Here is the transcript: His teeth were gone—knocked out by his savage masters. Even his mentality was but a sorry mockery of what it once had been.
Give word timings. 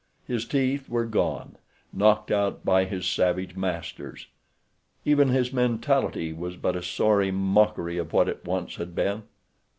His 0.25 0.45
teeth 0.45 0.89
were 0.89 1.05
gone—knocked 1.05 2.31
out 2.31 2.65
by 2.65 2.85
his 2.85 3.05
savage 3.05 3.55
masters. 3.55 4.25
Even 5.05 5.27
his 5.29 5.53
mentality 5.53 6.33
was 6.33 6.55
but 6.55 6.75
a 6.75 6.81
sorry 6.81 7.29
mockery 7.29 7.99
of 7.99 8.11
what 8.11 8.27
it 8.27 8.43
once 8.43 8.77
had 8.77 8.95
been. 8.95 9.25